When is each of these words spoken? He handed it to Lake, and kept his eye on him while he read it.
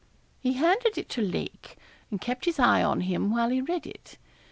He 0.39 0.53
handed 0.53 0.97
it 0.97 1.09
to 1.09 1.21
Lake, 1.21 1.77
and 2.09 2.19
kept 2.19 2.45
his 2.45 2.57
eye 2.57 2.81
on 2.81 3.01
him 3.01 3.29
while 3.29 3.49
he 3.49 3.61
read 3.61 3.85
it. 3.85 4.17